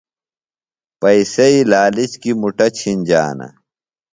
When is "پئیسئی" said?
0.99-1.57